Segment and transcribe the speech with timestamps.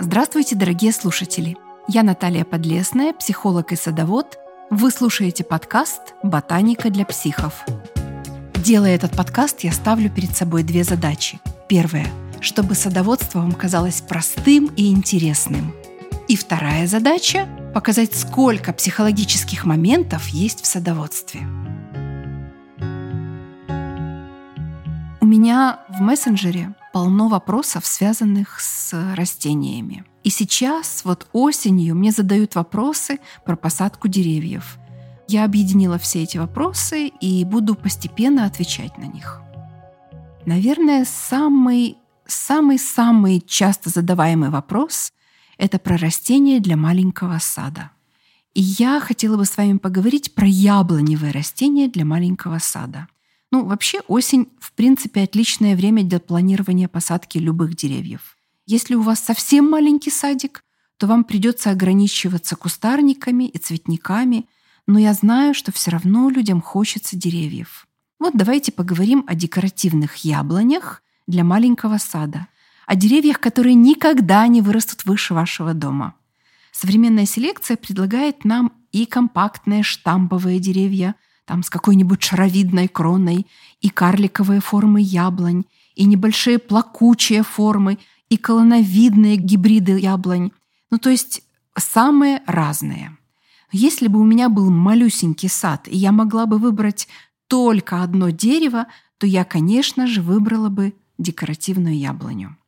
[0.00, 1.56] Здравствуйте, дорогие слушатели!
[1.88, 4.38] Я Наталья Подлесная, психолог и садовод.
[4.70, 7.64] Вы слушаете подкаст «Ботаника для психов».
[8.54, 11.40] Делая этот подкаст, я ставлю перед собой две задачи.
[11.68, 12.06] Первая–
[12.40, 15.74] чтобы садоводство вам казалось простым и интересным.
[16.28, 21.40] И вторая задача– показать, сколько психологических моментов есть в садоводстве.
[25.20, 30.04] У меня в мессенджере полно вопросов, связанных с растениями.
[30.24, 34.78] И сейчас, вот осенью, мне задают вопросы про посадку деревьев.
[35.28, 39.40] Я объединила все эти вопросы и буду постепенно отвечать на них.
[40.44, 45.12] Наверное, самый самый-самый часто задаваемый вопрос–
[45.56, 47.92] это про растения для маленького сада.
[48.54, 53.06] И я хотела бы с вами поговорить про яблоневые растения для маленького сада–
[53.50, 58.36] ну, вообще осень, в принципе, отличное время для планирования посадки любых деревьев.
[58.66, 60.64] Если у вас совсем маленький садик,
[60.98, 64.46] то вам придется ограничиваться кустарниками и цветниками,
[64.86, 67.86] но я знаю, что все равно людям хочется деревьев.
[68.18, 72.48] Вот давайте поговорим о декоративных яблонях для маленького сада,
[72.86, 76.14] о деревьях, которые никогда не вырастут выше вашего дома.
[76.72, 81.14] Современная селекция предлагает нам и компактные штамповые деревья–
[81.48, 83.46] там с какой-нибудь шаровидной кроной,
[83.80, 90.52] и карликовые формы яблонь, и небольшие плакучие формы, и колоновидные гибриды яблонь.
[90.90, 91.42] Ну, то есть
[91.76, 93.16] самые разные.
[93.72, 97.08] Если бы у меня был малюсенький сад, и я могла бы выбрать
[97.46, 102.58] только одно дерево, то я, конечно же, выбрала бы декоративную яблоню.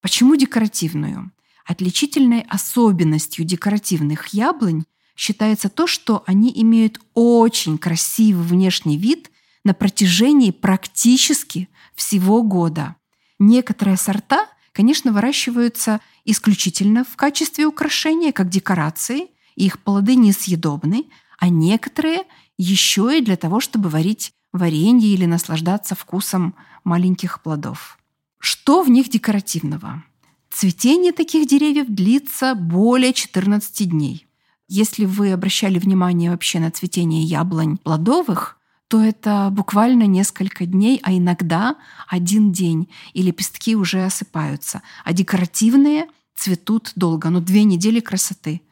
[0.00, 1.30] Почему декоративную?
[1.64, 4.84] Отличительной особенностью декоративных яблонь
[5.16, 9.30] считается то, что они имеют очень красивый внешний вид
[9.64, 12.96] на протяжении практически всего года.
[13.38, 21.06] Некоторые сорта, конечно, выращиваются исключительно в качестве украшения, как декорации, и их плоды несъедобны,
[21.38, 22.24] а некоторые
[22.58, 27.98] еще и для того, чтобы варить варенье или наслаждаться вкусом маленьких плодов.
[28.38, 30.04] Что в них декоративного?
[30.50, 34.23] Цветение таких деревьев длится более 14 дней.
[34.68, 38.58] Если вы обращали внимание вообще на цветение яблонь плодовых,
[38.88, 41.76] то это буквально несколько дней, а иногда
[42.08, 44.82] один день, и лепестки уже осыпаются.
[45.04, 48.62] А декоративные цветут долго, ну две недели красоты.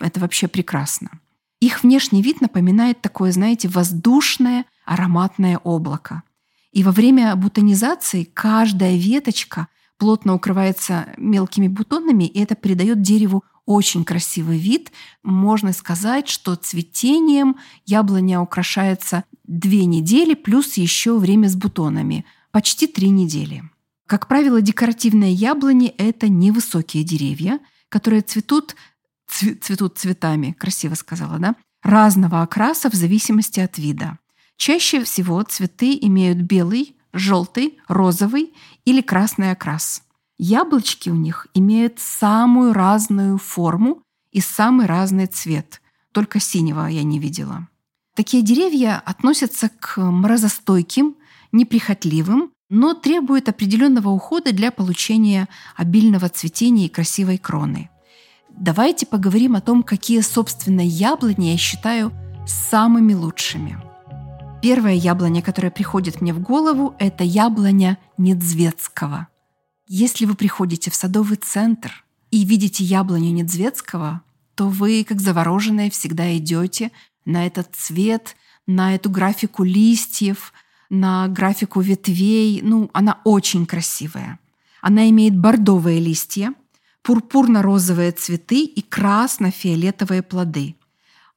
[0.00, 1.10] Это вообще прекрасно.
[1.60, 6.22] Их внешний вид напоминает такое, знаете, воздушное ароматное облако.
[6.72, 14.02] И во время бутонизации каждая веточка плотно укрывается мелкими бутонами, и это придает дереву очень
[14.02, 14.92] красивый вид.
[15.22, 22.24] Можно сказать, что цветением яблоня украшается две недели плюс еще время с бутонами.
[22.50, 23.62] Почти три недели.
[24.06, 28.74] Как правило, декоративные яблони– это невысокие деревья, которые цветут,
[29.28, 34.18] цветут цветами, красиво сказала, да, разного окраса в зависимости от вида.
[34.56, 38.54] Чаще всего цветы имеют белый, желтый, розовый
[38.86, 40.04] или красный окрас–
[40.38, 45.82] Яблочки у них имеют самую разную форму и самый разный цвет.
[46.12, 47.66] Только синего я не видела.
[48.14, 51.16] Такие деревья относятся к морозостойким,
[51.50, 57.90] неприхотливым, но требуют определенного ухода для получения обильного цветения и красивой кроны.
[58.50, 62.12] Давайте поговорим о том, какие, собственно, яблони я считаю
[62.46, 63.78] самыми лучшими.
[64.62, 69.28] Первая яблоня, которая приходит мне в голову, это яблоня Недзвецкого–
[69.88, 74.22] если вы приходите в садовый центр и видите яблоню Недзвецкого,
[74.54, 76.92] то вы, как завороженные, всегда идете
[77.24, 80.52] на этот цвет, на эту графику листьев,
[80.90, 82.60] на графику ветвей.
[82.62, 84.38] Ну, она очень красивая.
[84.82, 86.52] Она имеет бордовые листья,
[87.02, 90.76] пурпурно-розовые цветы и красно-фиолетовые плоды.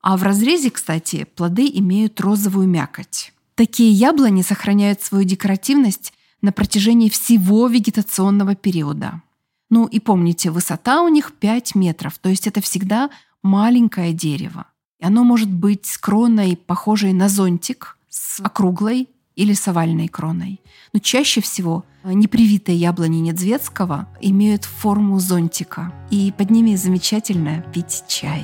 [0.01, 3.33] А в разрезе, кстати, плоды имеют розовую мякоть.
[3.55, 9.21] Такие яблони сохраняют свою декоративность на протяжении всего вегетационного периода.
[9.69, 13.09] Ну и помните, высота у них 5 метров, то есть это всегда
[13.41, 14.65] маленькое дерево.
[14.99, 20.59] И оно может быть с кроной, похожей на зонтик, с округлой или с овальной кроной.
[20.93, 28.43] Но чаще всего непривитые яблони Недзветского имеют форму зонтика, и под ними замечательно пить чай.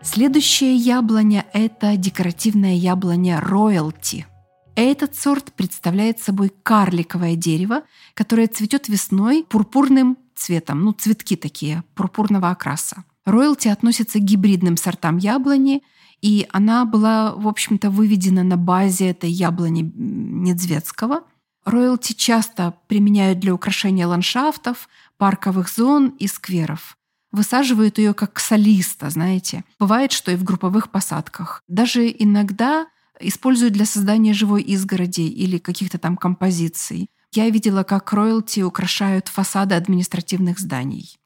[0.00, 4.26] Следующая яблоня– это декоративная яблоня роялти–
[4.74, 7.82] этот сорт представляет собой карликовое дерево,
[8.14, 13.04] которое цветет весной пурпурным цветом, ну цветки такие, пурпурного окраса.
[13.24, 15.82] Роялти относится к гибридным сортам яблони,
[16.20, 21.24] и она была, в общем-то, выведена на базе этой яблони Недзвецкого.
[21.64, 24.88] Роялти часто применяют для украшения ландшафтов,
[25.18, 26.96] парковых зон и скверов.
[27.30, 29.64] высаживают ее как солиста, знаете.
[29.78, 31.62] Бывает, что и в групповых посадках.
[31.66, 32.86] Даже иногда
[33.22, 37.10] используют для создания живой изгороди или каких-то там композиций.
[37.32, 41.16] Я видела, как роялти украшают фасады административных зданий.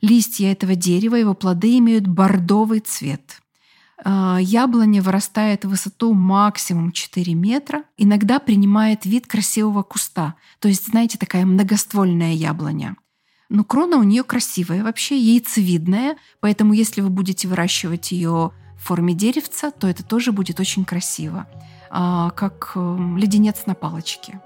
[0.00, 3.40] Листья этого дерева, его плоды имеют бордовый цвет.
[4.04, 10.34] А, яблоня вырастает в высоту максимум 4 метра, иногда принимает вид красивого куста.
[10.60, 12.96] То есть, знаете, такая многоствольная яблоня.
[13.48, 18.52] Но крона у нее красивая, вообще яйцевидная, поэтому если вы будете выращивать ее
[18.86, 21.48] в форме деревца, то это тоже будет очень красиво,
[21.90, 24.40] а, как эм, леденец на палочке.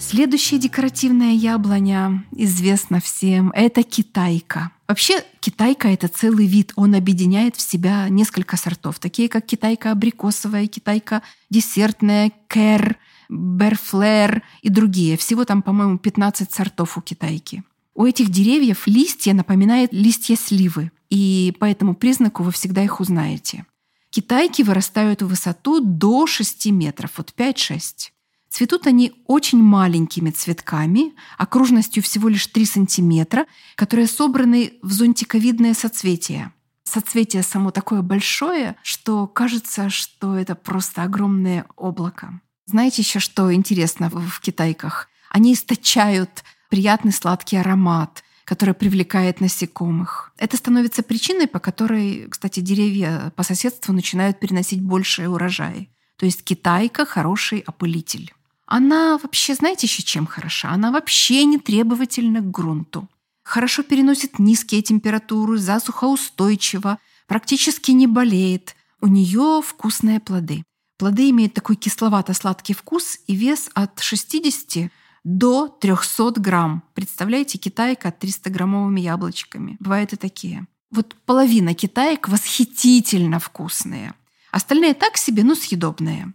[0.00, 3.52] Следующая декоративная яблоня известна всем.
[3.54, 4.72] Это китайка.
[4.88, 6.72] Вообще китайка— это целый вид.
[6.74, 12.96] Он объединяет в себя несколько сортов, такие как китайка абрикосовая, китайка десертная, кэр,
[13.28, 15.16] берфлер и другие.
[15.16, 17.62] Всего там, по-моему, 15 сортов у китайки.
[17.94, 23.66] У этих деревьев листья напоминают листья сливы, и по этому признаку вы всегда их узнаете.
[24.10, 28.10] Китайки вырастают в высоту до 6 метров, вот 5-6.
[28.48, 36.52] Цветут они очень маленькими цветками, окружностью всего лишь 3 сантиметра, которые собраны в зонтиковидное соцветие.
[36.84, 42.40] Соцветие само такое большое, что кажется, что это просто огромное облако.
[42.64, 45.08] Знаете еще, что интересно в китайках?
[45.30, 50.32] Они источают приятный сладкий аромат, который привлекает насекомых.
[50.38, 55.90] Это становится причиной, по которой, кстати, деревья по соседству начинают переносить большие урожаи.
[56.16, 58.32] То есть китайка— хороший опылитель.
[58.64, 60.70] Она вообще, знаете, еще чем хороша?
[60.70, 63.08] Она вообще не требовательна к грунту.
[63.42, 68.76] Хорошо переносит низкие температуры, засухоустойчива, практически не болеет.
[69.00, 70.62] У нее вкусные плоды.
[70.98, 74.90] Плоды имеют такой кисловато-сладкий вкус и вес от 60
[75.26, 76.84] до 300 грамм.
[76.94, 79.76] Представляете, китайка 300-граммовыми яблочками.
[79.80, 80.68] Бывают и такие.
[80.92, 84.14] Вот половина китаек восхитительно вкусные.
[84.52, 86.32] Остальные так себе, но съедобные.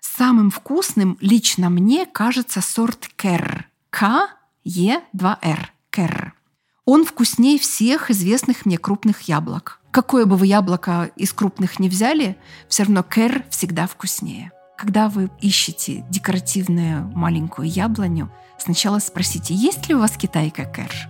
[0.00, 3.68] Самым вкусным лично мне кажется сорт Кер.
[3.90, 5.72] К-Е-2-Р.
[5.90, 6.34] Кер.
[6.84, 9.78] Он вкуснее всех известных мне крупных яблок.
[9.92, 12.36] Какое бы вы яблоко из крупных не взяли,
[12.66, 14.50] все равно Кер всегда вкуснее.
[14.82, 21.06] Когда вы ищете декоративную маленькую яблоню, сначала спросите, есть ли у вас китайка кэш.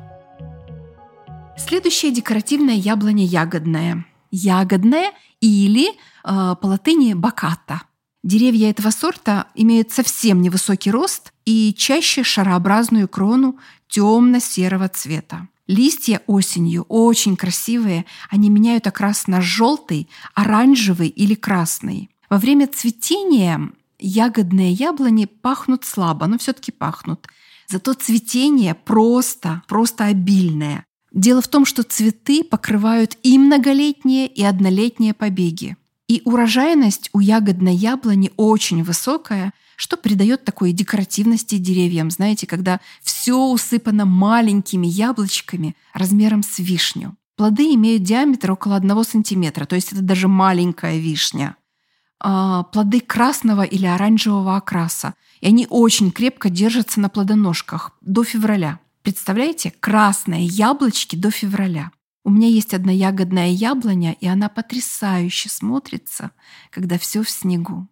[1.56, 4.04] Следующая декоративная яблоня ягодная.
[4.30, 7.80] Ягодная или э, по латыни баката.
[8.22, 13.56] Деревья этого сорта имеют совсем невысокий рост и чаще шарообразную крону
[13.88, 15.48] темно-серого цвета.
[15.66, 22.11] Листья осенью очень красивые, они меняют окрас на желтый, оранжевый или красный.
[22.32, 23.60] Во время цветения
[23.98, 27.26] ягодные яблони пахнут слабо, но все-таки пахнут.
[27.68, 30.86] Зато цветение просто, просто обильное.
[31.12, 35.76] Дело в том, что цветы покрывают и многолетние, и однолетние побеги.
[36.08, 42.10] И урожайность у ягодной яблони очень высокая, что придает такой декоративности деревьям.
[42.10, 47.14] Знаете, когда все усыпано маленькими яблочками размером с вишню.
[47.36, 51.56] Плоды имеют диаметр около 1 сантиметра, то есть это даже маленькая вишня.
[52.24, 55.14] А, плоды красного или оранжевого окраса.
[55.40, 58.78] И они очень крепко держатся на плодоножках до февраля.
[59.02, 59.74] Представляете?
[59.80, 61.90] Красные яблочки до февраля.
[62.22, 66.30] У меня есть одна ягодная яблоня, и она потрясающе смотрится,
[66.70, 67.88] когда все в снегу.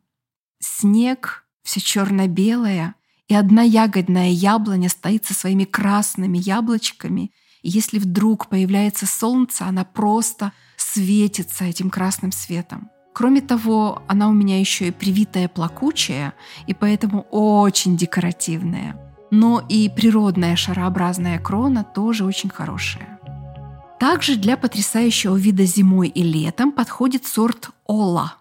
[0.60, 2.94] Снег, все черно-белое,
[3.26, 7.32] и одна ягодная яблоня стоит со своими красными яблочками.
[7.62, 12.90] И если вдруг появляется солнце, она просто светится этим красным светом.
[13.12, 16.34] Кроме того, она у меня еще и привитая плакучая,
[16.66, 18.96] и поэтому очень декоративная.
[19.30, 23.20] Но и природная шарообразная крона тоже очень хорошая.
[23.98, 28.34] Также для потрясающего вида зимой и летом подходит сорт Ола.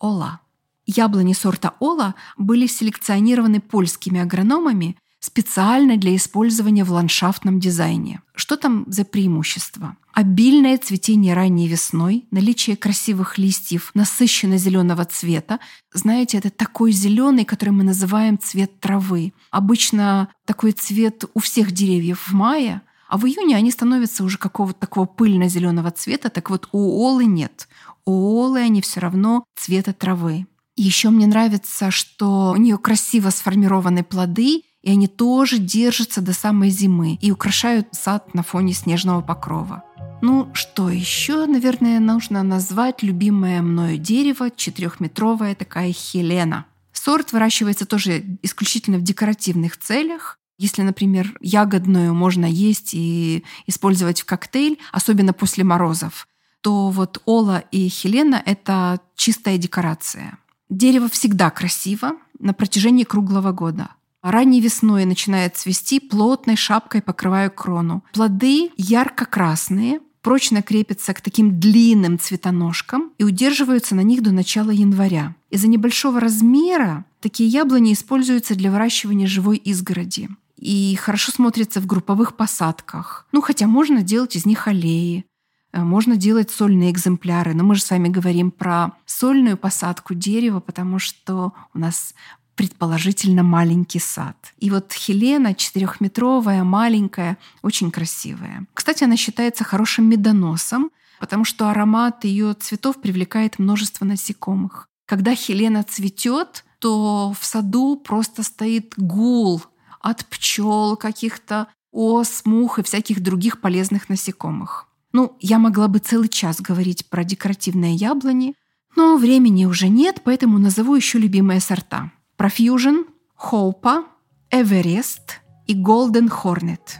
[0.00, 0.40] Ола.
[0.86, 8.20] Яблони сорта Ола были селекционированы польскими агрономами специально для использования в ландшафтном дизайне.
[8.34, 9.96] Что там за преимущество?
[10.12, 15.60] Обильное цветение ранней весной, наличие красивых листьев насыщенно зеленого цвета.
[15.94, 19.32] Знаете, это такой зеленый, который мы называем цвет травы.
[19.50, 24.78] Обычно такой цвет у всех деревьев в мае, а в июне они становятся уже какого-то
[24.78, 26.28] такого пыльно-зеленого цвета.
[26.28, 27.66] Так вот, у олы нет.
[28.04, 30.46] У олы они все равно цвета травы.
[30.76, 36.68] Еще мне нравится, что у нее красиво сформированы плоды, и они тоже держатся до самой
[36.68, 39.82] зимы и украшают сад на фоне снежного покрова.
[40.20, 46.66] Ну, что еще, наверное, нужно назвать любимое мною дерево, четырехметровая такая хелена.
[46.92, 50.38] Сорт выращивается тоже исключительно в декоративных целях.
[50.58, 56.28] Если, например, ягодную можно есть и использовать в коктейль, особенно после морозов,
[56.60, 60.38] то вот Ола и Хелена— это чистая декорация.
[60.70, 63.90] Дерево всегда красиво на протяжении круглого года.
[64.24, 68.02] Ранней весной начинает цвести, плотной шапкой покрывая крону.
[68.14, 75.36] Плоды ярко-красные, прочно крепятся к таким длинным цветоножкам и удерживаются на них до начала января.
[75.50, 82.34] Из-за небольшого размера такие яблони используются для выращивания живой изгороди и хорошо смотрятся в групповых
[82.34, 83.26] посадках.
[83.30, 85.26] Ну, хотя можно делать из них аллеи,
[85.74, 90.60] э, можно делать сольные экземпляры, но мы же с вами говорим про сольную посадку дерева,
[90.60, 92.14] потому что у нас
[92.54, 94.36] предположительно маленький сад.
[94.58, 98.66] И вот Хелена четырехметровая, маленькая, очень красивая.
[98.74, 104.88] Кстати, она считается хорошим медоносом, потому что аромат ее цветов привлекает множество насекомых.
[105.06, 109.62] Когда Хелена цветет, то в саду просто стоит гул
[110.00, 114.86] от пчел, каких-то ос, мух и всяких других полезных насекомых.
[115.12, 118.54] Ну, я могла бы целый час говорить про декоративные яблони,
[118.96, 122.10] но времени уже нет, поэтому назову еще любимые сорта.
[122.44, 123.06] Profusion,
[123.50, 124.02] Hopa,
[124.50, 126.98] Everest и Golden Hornet.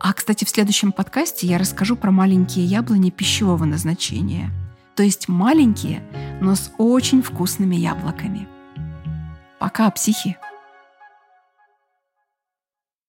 [0.00, 4.50] А, кстати, в следующем подкасте я расскажу про маленькие яблони пищевого назначения.
[4.94, 6.02] То есть маленькие,
[6.40, 8.48] но с очень вкусными яблоками.
[9.58, 10.38] Пока, психи!